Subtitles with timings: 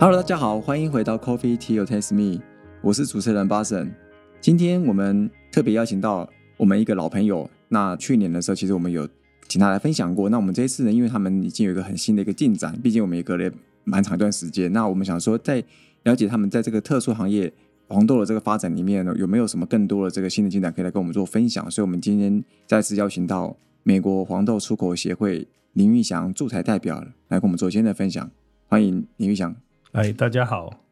[0.00, 2.40] Hello，大家好，欢迎回到 Coffee Tea or Taste Me，
[2.82, 3.92] 我是主持人巴神。
[4.40, 7.50] 今天我们特别邀请到我们一个老朋友。
[7.66, 9.08] 那去年的时候，其实我们有
[9.48, 10.28] 请他来分享过。
[10.28, 13.50] 那我们这一次呢，因为他们已经有一个很新的一个进展，毕竟我们也隔了
[13.82, 14.72] 蛮长一段时间。
[14.72, 15.64] 那我们想说，在
[16.04, 17.52] 了解他们在这个特殊行业
[17.88, 21.68] 黄豆的这个发展里面呢，有没有什么更多的这个新的进展可以来跟我们做分享？
[21.68, 28.30] 所以，我们今天再次邀请到美国黄豆出口协会林玉祥驻台代表来跟我们做今天的分享。
[28.68, 29.56] 欢迎林玉祥。
[29.92, 30.84] 哎，大家好。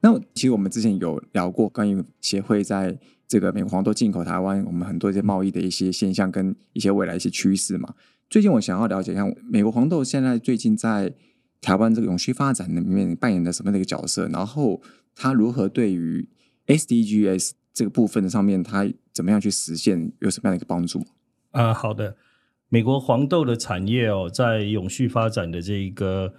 [0.00, 7.94] 那其实我们之前有聊过关于协会在这个美国黄豆进口台湾，我们很多一些贸易的一些现象跟一些未来一些趋势嘛。
[8.30, 11.12] 最近我想要了解一下，美国黄豆现在最近在
[11.60, 14.26] 台湾这个永续发展里面扮演的什么样的一个角色？
[14.28, 14.80] 然后
[15.14, 16.26] 它如何对于
[16.68, 21.04] SDGs 这个部分的上面，它怎么样去实现，有什么样的一个帮助？
[21.50, 22.16] 啊，好的。
[22.70, 26.32] 美国黄豆的产业哦，在永续发展的这一个。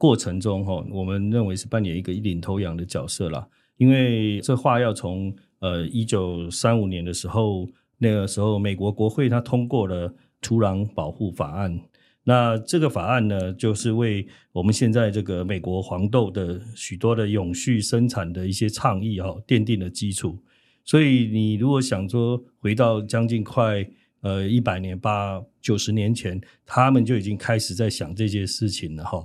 [0.00, 3.46] 过程中，哈，我们认为是扮演一个领头羊的角色啦。
[3.76, 11.78] 因为这话要从呃一九三五年的时候，那个时候美国国会它通过了土壤保护法案。
[12.24, 20.38] 那这个法案呢，就是为我们现在这个美国黄豆的许多的永续生产的一些倡议哈，奠定了基础。
[20.82, 23.86] 所以你如果想说回到将近快
[24.22, 29.22] 呃一百年八九十年前，他们就已经开始在想这些事情了哈。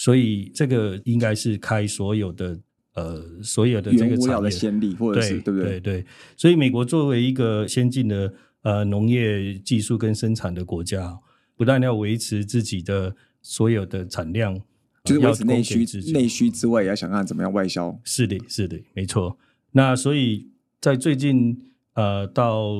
[0.00, 2.56] 所以这个应该是开所有的
[2.94, 5.80] 呃所有的这个产业的先例，或者是对不对？
[5.80, 6.06] 对对。
[6.36, 8.32] 所以美国作为一个先进的
[8.62, 11.18] 呃农业技术跟生产的国家，
[11.56, 14.62] 不但要维持自己的所有的产量，
[15.02, 17.98] 就是维持内需内需之外，也要想看怎么样外销。
[18.04, 19.36] 是的，是的，没错。
[19.72, 20.48] 那所以
[20.80, 22.72] 在最近呃到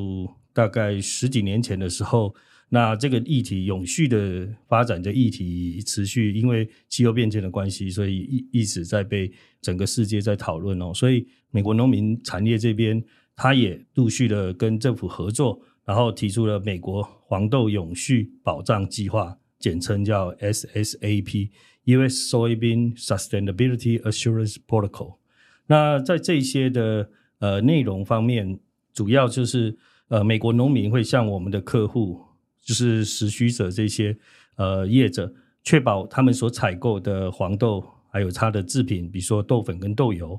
[0.53, 2.33] 大概十几年前的时候。
[2.71, 10.93] 那这个议题永续的发展的议题持续，因为气候变迁的关系，所以一一直在被整个世界在讨论哦。
[10.93, 13.03] 所以美国农民产业这边，
[13.35, 22.37] 他也陆续的跟政府合作，然后提出了美国黄豆永续保障计划，简称叫 SSAP（U.S.
[22.37, 25.17] Soybean Sustainability Assurance Protocol）。
[25.69, 27.09] 那在这些的
[27.39, 28.61] 呃内容方面，
[28.93, 29.79] 主要就是
[30.09, 32.28] 呃美国农民会向我们的客户。
[32.69, 34.15] 就是实需者这些
[34.57, 35.33] 呃业者，
[35.65, 40.39] 确保他们所采购的黄豆还有它的制品，比如说豆粉跟豆油，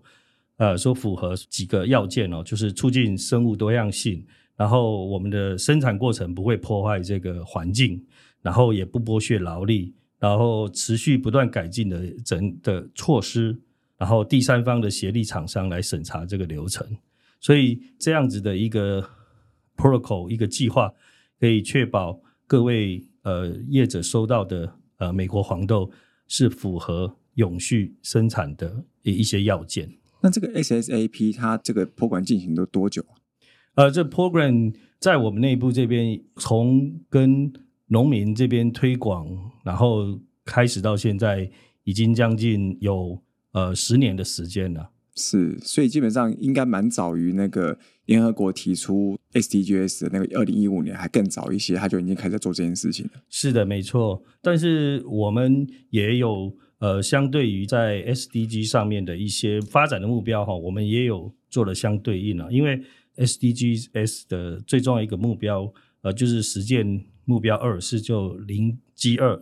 [0.57, 4.23] 呃，说符合几个要件哦，就是促进生物多样性，
[4.56, 8.00] 然后我们的生产过程不会破坏这个环境，
[8.44, 13.59] 然后也不剥削劳力，然后持续不断改进的整的措施，
[13.97, 16.88] 然后第三方的协力厂商来审查这个流程，
[17.39, 19.03] 所以这样子的一个
[19.75, 20.94] protocol 一个计划。
[21.39, 25.89] 可以确保各位呃业者收到的呃美国黄豆
[26.27, 29.89] 是符合永续生产的一一些要件。
[30.22, 33.16] 那这个 SSAP 它这个 program 进行都多久啊？
[33.75, 37.51] 呃，这 program 在我们内部这边从跟
[37.88, 39.27] 农民这边推广，
[39.63, 41.50] 然后开始到现在
[41.85, 43.21] 已经将近有
[43.53, 44.89] 呃十年的时间了。
[45.19, 53.22] 是，所以基本上应该蛮早于那个联合国提出 SDGs 的那个二零一五年，还更早一些，他就已经开始做这件事情了。
[53.30, 54.24] 是的，没错。
[54.41, 62.47] 但是我们也有呃，相对于在 SDG 上面的一些发展的目标哈，我们也有做了相对应啊。
[62.50, 62.81] 因为
[63.18, 69.41] SDGs 的最重要一个目标，呃，就是实践目标二是就零 G 二。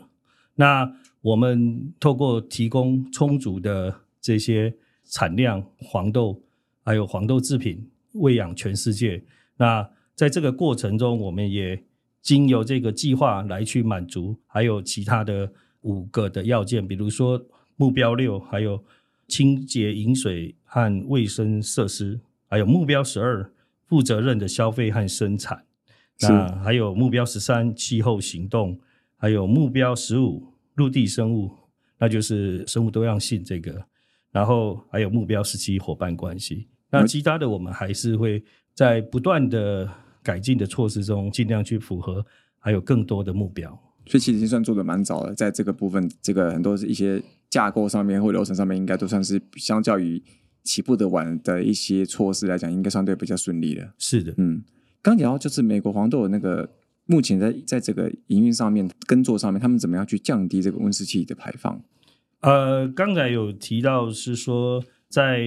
[0.55, 4.73] 那我们透过提供充足的这些。
[5.09, 6.41] 产量黄豆，
[6.83, 9.23] 还有黄豆制品喂养全世界。
[9.57, 11.83] 那在这个过程中，我们也
[12.21, 15.51] 经由这个计划来去满足，还有其他的
[15.81, 17.43] 五个的要件，比如说
[17.75, 18.83] 目标六，还有
[19.27, 23.51] 清洁饮水和卫生设施，还有目标十二，
[23.85, 25.63] 负责任的消费和生产。
[26.19, 28.79] 那还有目标十三，气候行动，
[29.17, 31.51] 还有目标十五，陆地生物，
[31.99, 33.85] 那就是生物多样性这个。
[34.31, 38.43] 然后还有目标时期伙伴关系，那其他的我们还是会
[38.73, 39.89] 在不断的
[40.21, 42.25] 改进的措施中，尽量去符合，
[42.59, 43.71] 还有更多的目标。
[44.05, 50.23] 所以其实已经算做的蛮早了，在这个部分，这个很多一些架构上面或流程上面，应该都算是相较于
[50.63, 53.93] 起步的晚的一些措施来讲，应该相对比较顺利的。
[53.97, 54.63] 是的，嗯，
[55.01, 56.69] 刚讲到就是美国黄豆的那个
[57.05, 61.81] 目前在在这个营运上面、耕作上面，他们怎么样去降低这个温室气体的排放？
[62.41, 65.41] 呃，刚才有提到是说，在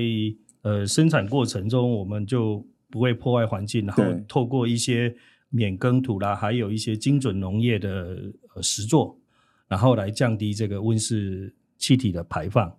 [0.63, 5.15] 呃生产过程中，我们就不会破坏环境，然后透过一些
[5.49, 9.19] 免耕土啦，还有一些精准农业的呃实作，
[9.69, 12.77] 然后来降低这个温室气体的排放。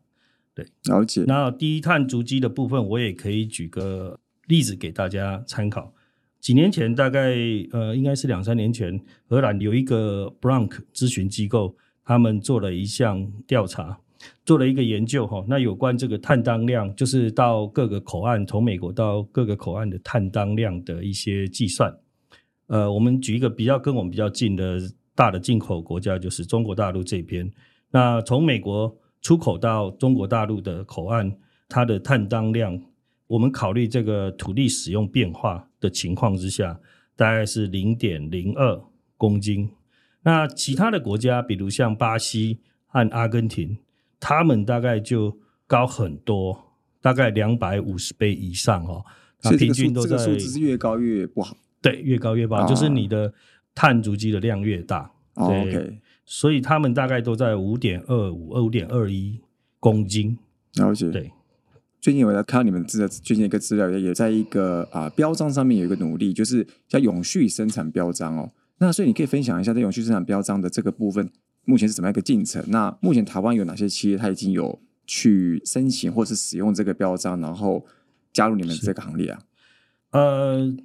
[0.54, 1.24] 对，了解。
[1.26, 5.94] 那低碳足迹的部分，我也可以举个例子给大家参考。
[6.42, 7.34] 几年前，大概
[7.72, 14.00] 呃，应该是两三年前，荷兰有一个 Blank 咨询机构，他们做了一项调查，
[14.46, 15.44] 做了一个研究哈。
[15.48, 21.96] 那有关这个碳当量，就是到各个口岸，从美国到各个口岸的碳当量的一些计算。
[22.68, 24.80] 呃，我们举一个比较跟我们比较近的
[25.14, 27.52] 大的进口国家，就是中国大陆这边。
[27.92, 31.36] 那从美国出口到中国大陆的口岸，
[31.68, 32.82] 它的碳当量。
[33.28, 36.78] 我们考虑这个土地使用变化的情况之下，
[37.16, 38.82] 大概是零点零二
[39.16, 39.70] 公斤。
[40.24, 43.78] 那其他的国家，比如像巴西和阿根廷，
[44.20, 49.04] 他们大概就高很多，大概两百五十倍以上哦。
[49.44, 51.58] 那平均都在数字是越高越不好。
[51.82, 53.34] 对，越高越不好，就是你的
[53.74, 55.12] 碳足迹的量越大。
[55.34, 59.40] OK，所以他们大概都在五点二五、五点二一
[59.80, 60.38] 公斤。
[60.76, 61.10] 了解。
[61.10, 61.32] 对。
[62.00, 68.52] 最近我在看到你们资料最近一个资料，也也在一个啊标章上面有一个努力，就是叫永续生产标章哦。
[68.82, 71.30] 那所以你可以分享一下在永续生产标章的这个部分，
[71.66, 72.62] 目前是怎么样一个进程？
[72.68, 77.86] 那目前台湾有哪些企业它已经有去申请或是使用这个标章，然后
[78.34, 79.40] 加入你们这个行列啊？
[80.10, 80.76] 呃，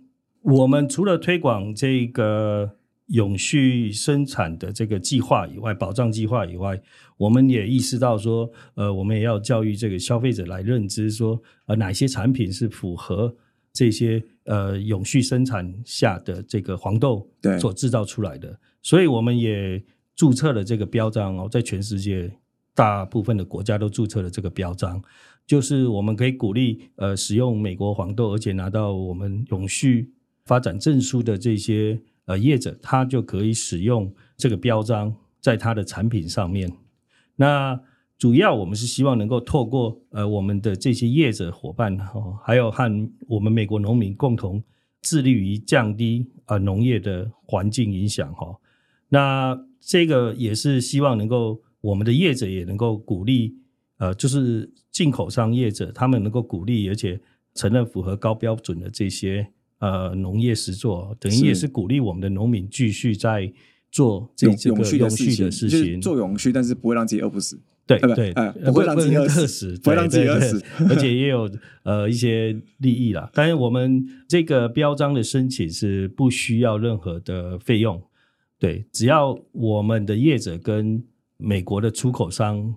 [0.43, 2.77] 我们除了推广这个。
[3.11, 6.83] 永续生产的这个计划以外，保障计划以外，
[7.17, 13.37] 我们也意识到说，呃，我们也要教育这个消费者来认知说，呃，哪些产品是符合
[13.73, 17.29] 这些呃永续生产下的这个黄豆
[17.61, 18.59] 所制造出来的。
[18.83, 19.83] 所以我们也
[20.15, 22.33] 注册了这个标章哦，在全世界
[22.75, 25.03] 大部分的国家都注册了这个标章，
[25.47, 30.13] 就是我们可以鼓励呃使用美国黄豆，而且拿到我们永续
[30.45, 32.01] 发展证书的这些。
[32.27, 36.69] 呃，业者他就可以使用这个标章在他的产品上面。
[37.37, 37.81] 那
[38.19, 44.63] 主要我们是希望能够透过呃我们的这些业者伙伴哈，还有和我们美国农民共同
[45.03, 48.57] 致力于降低呃农业的环境影响哈。
[49.09, 53.57] 那这个也是希望能够我们的业者也能够鼓励
[53.99, 57.21] 呃，就是进口商业者他们能够鼓励而且
[57.55, 59.49] 承认符合高标准的这些。
[59.79, 63.53] 呃，农业实作等于也是鼓励我们的农民继续在
[63.93, 67.61] 做这这个永续的事情，做永续，但是不会让自己饿不死。
[67.87, 68.33] 对对，
[68.65, 71.49] 不会让自己饿死，不会让自己饿死，而且也有
[71.85, 73.31] 呃一些利益啦。
[73.33, 78.03] 但是我们这个标章的申请是不需要任何的费用，
[78.59, 81.03] 对，只要我们的业者跟
[81.37, 82.75] 美国的出口商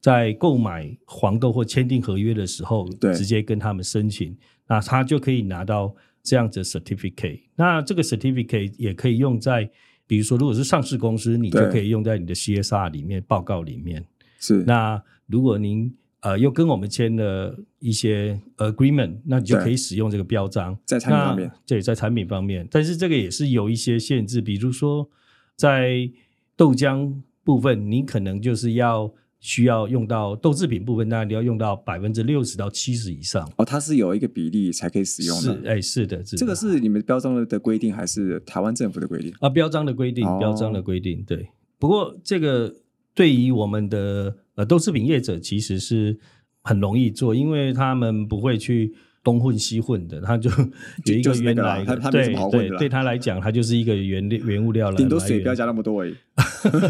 [0.00, 4.36] 在购买黄豆或签订合约的时候，对，直接跟他们申请，
[4.68, 5.94] 那他就可以拿到。
[6.24, 9.68] 这样子 certificate，那这个 certificate 也可以用在，
[10.06, 14.06] 比如说，如果是上市公司，你就可以用在你的 CSR 里面报告里面。
[14.42, 14.62] 是。
[14.64, 15.90] 那如果您
[16.20, 21.50] 呃又跟我们签了一些 agreement，那你就可以使用这个标章在产品方面。
[21.66, 25.08] 对，在产品方面，但是这个也是有一些限制，比如说
[25.56, 26.10] 在
[26.56, 29.14] 豆浆部分，你可能就是要。
[29.44, 33.64] 需要用到豆制品部分，当然你要用到百分之六十到七十以上哦。
[33.64, 35.42] 它是有一个比例才可以使用的。
[35.42, 39.34] 是，哎，是的，这个是你们标章的规定，还是台湾政府的规定？
[39.40, 41.48] 啊，标章的规定，标章的规定，对。
[41.80, 42.72] 不过这个
[43.16, 46.18] 对于我们的呃豆制品业者其实是
[46.62, 48.94] 很容易做，因为他们不会去。
[49.24, 50.50] 东混西混的，他就
[51.04, 54.96] 有一个原来，对对，对他来讲，他就是一个原原物料了。
[54.96, 56.16] 顶多水不要加那么多而已。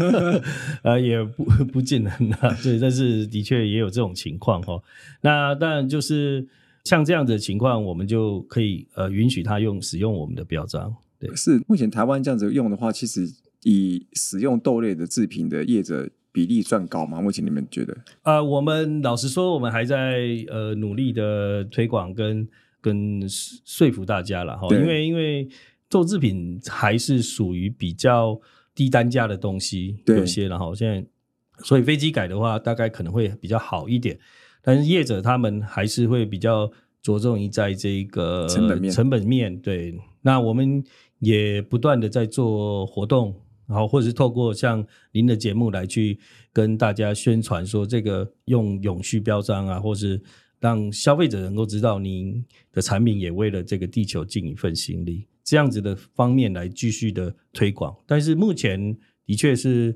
[0.81, 4.81] 呃，也不不尽然啊，对，但是的确也有这种情况哈。
[5.21, 6.47] 那当然就是
[6.85, 10.91] 像这样的情况，我们就可以呃允许他用使用我们的标章。
[11.19, 16.09] 对，是目前台湾这样子用的话，其实以使用豆类的制品的业者。
[16.33, 17.21] 比例算高吗？
[17.21, 17.95] 目前你们觉得？
[18.23, 20.17] 呃，我们老实说，我们还在
[20.49, 22.45] 呃努力的推广跟
[22.81, 24.67] 跟说服大家了哈。
[24.71, 25.47] 因为因为
[25.87, 28.41] 豆制品还是属于比较
[28.73, 31.05] 低单价的东西，有些然后现在，
[31.63, 34.17] 所以飞机改的话，大概可能会比较好一点。
[34.63, 36.69] 但是业者他们还是会比较
[37.03, 39.95] 着重于在这个成本面，成本面对。
[40.23, 40.83] 那我们
[41.19, 43.35] 也不断的在做活动。
[43.65, 46.19] 然后，或者是透过像您的节目来去
[46.51, 50.21] 跟大家宣传，说这个用永续标章啊，或是
[50.59, 57.95] 让消费者能够知道您的产品也为了这个地球尽一份心力，这样子的方面来继续的推广。
[58.05, 59.95] 但是目前的确是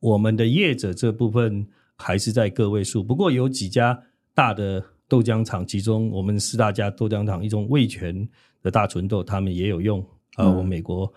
[0.00, 1.66] 我们的业者这部分
[1.96, 3.96] 还是在个位数，不过有几家
[4.34, 8.28] 大的豆浆厂，其中我们四大家豆浆厂，一种味全
[8.60, 10.04] 的大纯豆，他们也有用
[10.36, 11.12] 呃，我们美国。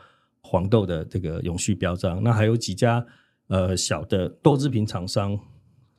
[0.47, 3.05] 黄豆的这个永续标章，那还有几家
[3.47, 5.37] 呃小的豆制品厂商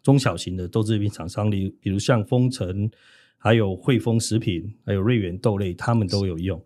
[0.03, 2.91] 中小型的豆制品厂商，例比如像丰城，
[3.37, 6.59] 还有汇丰食品，还有瑞源豆类，他们都有用。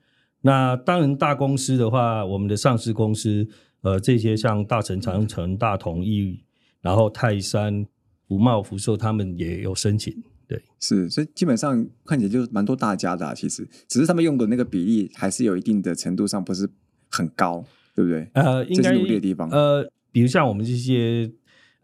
[0.42, 3.48] 那当然大公司的话，我们的上市公司，
[3.80, 6.44] 呃，这些像大成、长城、大同、益，
[6.80, 7.86] 然后泰山、
[8.28, 10.14] 福茂、福寿，他们也有申请。
[10.48, 16.68] 对，是，所以基本上看起来就是蛮多大家的，其实只是他们用的那个比例还是有一定的程度上不是
[17.12, 17.64] 很高，
[17.94, 18.28] 对不对？
[18.34, 19.48] 呃，应该努力的地方。
[19.50, 21.30] 呃，比如像我们这些。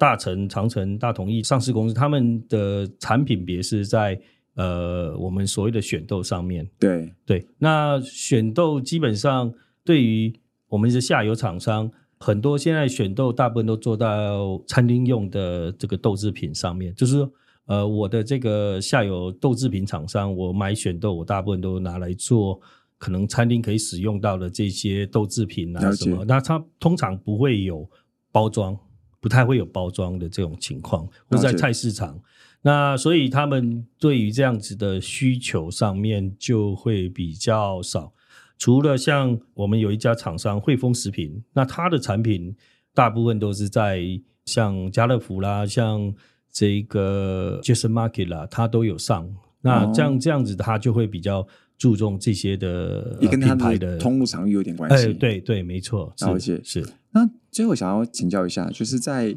[0.01, 4.17] 大成、长城、大同意上市公司，他们的产品别是在
[4.55, 6.65] 呃我们所谓的选豆上面。
[6.79, 9.53] 对对，那选豆基本上
[9.85, 10.33] 对于
[10.69, 16.95] 我们的下游厂商，很多现在选豆大部分都做到餐厅用的这个豆制品上面。
[16.95, 17.33] 就是说，
[17.67, 22.61] 呃，我的这个下游豆制品厂商，我买选豆，我大部分都拿来做
[22.99, 26.25] 可能餐厅可以使用到的这些豆制品啊什么。
[26.27, 27.89] 那它通常不会有
[28.31, 28.79] 包装。
[29.21, 32.21] 不太会有包装的这种情况，或在菜市场，
[32.63, 38.13] 那所以他们对于这样子的需求上面就会比较少。
[38.57, 42.57] 除了像我们有一家厂商汇丰食品，那它的产品
[42.95, 44.01] 大部分都是在
[44.45, 46.15] 像家乐福啦，像
[46.53, 49.29] 这个 Jason Market 啦，它都有上。
[49.61, 51.45] 那这样这样子，它就会比较
[51.79, 55.15] 注重这些的品牌的通路场域有点关系。
[55.15, 56.85] 对对，没错，了解是。
[57.13, 59.35] 那最后想要请教一下，就是在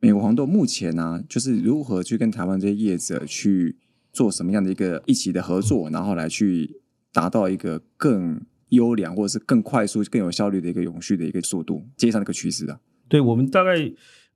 [0.00, 3.76] 美国黄豆目前呢，就是如何去跟台湾这些业者去
[4.12, 6.80] 做什么样的一个一起的合作，然后来去
[7.12, 12.78] 达到一个更优良或者是更快速、更有效率的一个永续的一个速度，接上这个趋势啊？
[13.08, 13.90] 对我们大概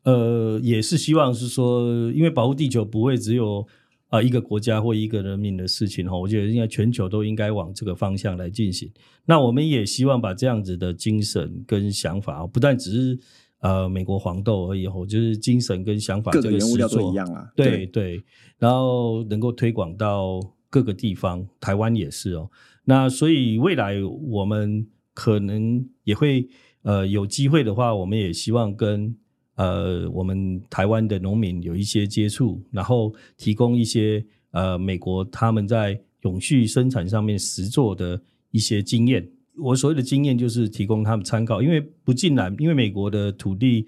[0.05, 3.67] 呃也是希望是说，因为保护地球不会只有
[4.09, 8.91] 啊一个国家或一个人民的事情哈，我觉得应该全球都应该往这个方向来进行。
[9.27, 13.19] 那我们也希望把这样子的精神跟想法，不但只是
[13.61, 17.53] 呃美国黄豆而已，哦，就是精神跟想法，各个原物料都一样啊。
[17.55, 18.23] 对对，
[18.59, 22.51] 然后能够推广到各个地方，台湾也是哦。
[22.85, 26.49] 那所以未来我们可能也会
[26.83, 29.15] 呃有机会的话，我们也希望跟
[29.59, 38.19] 呃我们台湾的农民有一些接触，然后提供一些呃美国他们在永续生产上面实做的。
[38.51, 43.87] 一些经验，我所谓的经验就是提供他们参考，因为不尽然，因为美国的土地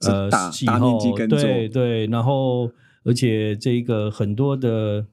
[0.00, 2.70] 呃气候对对，然后
[3.04, 5.04] 而且这个很多的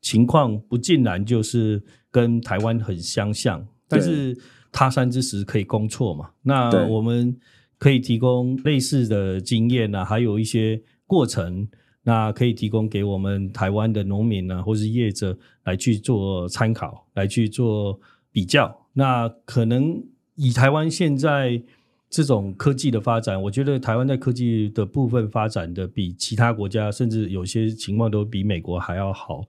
[0.00, 1.80] 情况不尽然就是
[2.10, 4.36] 跟台湾很相像，但是
[4.72, 7.34] 他山之石可以攻错嘛，那我们
[7.82, 11.66] 可以提供类似的经验啊，还有一些过程，
[12.04, 17.98] 那可以提供给我们台湾的农民呢，或是业者来去做参考，来去做。
[18.34, 20.02] 比较那可能
[20.36, 21.62] 以台湾现在
[22.08, 29.44] 这种科技的发展，我觉得台湾在科技的部分发展的比其他国家，甚至有些情况都比美国还要好。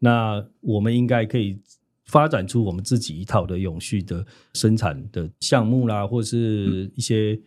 [0.00, 1.56] 那我们应该可以
[2.06, 7.38] 发展出我们自己一套的永续的生产的项目啦，或是一些。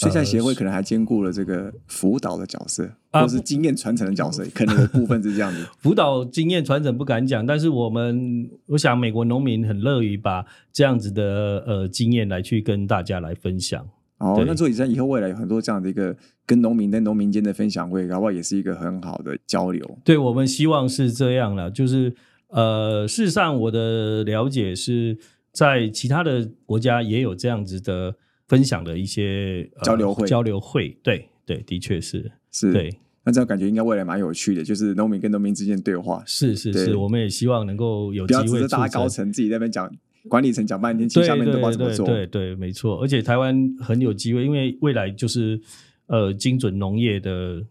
[0.00, 5.62] 水产协会可能还兼顾了这个辅导的角色，或是经验传承的角色， 可能有部分是这样子。
[5.78, 10.42] 辅导经验传承不敢讲，但是我们我想美国农民很乐于把
[10.72, 13.86] 这样子的呃经验来去跟大家来分享。
[14.16, 16.16] 哦，那所以在以后未来有很多这样的一个
[16.46, 19.98] 跟农民跟农民间的分享会，搞不好也是一个很好的交流。
[20.02, 22.14] 对我们希望是这样了，就是
[22.48, 25.18] 呃，事实上我的了解是
[25.52, 28.14] 在其他的国家也有这样子的。
[28.50, 32.30] 分享的一些交流会，交流会，对对，的确是。
[32.50, 32.92] 是，对，
[33.24, 39.88] 那这样感觉应该未来蛮有趣的，就是农民跟农民之间的对话，是是是，我们也希望能够有机会，不要大高层自己在那边讲，
[40.28, 45.60] 管理层讲半天，其实下面都不知道怎么做，对对，没错，而且台湾很有机会，因为未来就是
[46.06, 47.64] 呃精准农业的。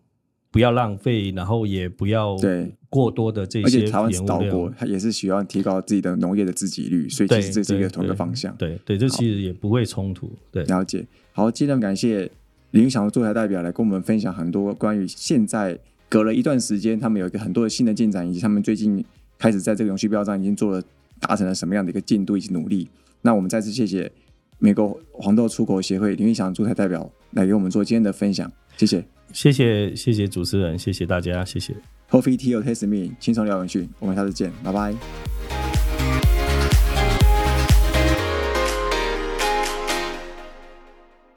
[0.51, 3.65] 不要浪费，然后也不要对过多的这些。
[3.65, 8.56] 而且台湾是岛国，它也是需要提高自己的农业的自给率，所以其实这是一个同一个方向。
[8.58, 10.32] 对对，这其实也不会冲突。
[10.51, 11.06] 对，了解。
[11.32, 12.29] 好，今天感谢
[12.72, 15.77] 林祥的驻台代表来跟我们分享很多关于现在
[16.10, 19.03] 隔了一段时间，他们有一个很多的新的进展，以及他们最近
[19.38, 20.84] 开始在这个永续标章已经做了
[21.20, 22.89] 达成了什么样的一个进度以及努力。
[23.22, 24.12] 那我们再次谢谢
[24.58, 29.06] 美国黄豆出口协会林玉祥驻台代表来给我们做今天的分享，谢谢。
[29.34, 31.76] 谢谢谢谢主持人，谢谢大家，谢谢。
[32.10, 34.96] Coffee Tea or Taste Me，轻松聊文讯，我们下次见，拜拜。